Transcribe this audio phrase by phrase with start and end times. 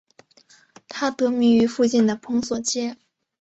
[0.89, 2.97] 它得名于附近的蓬索街。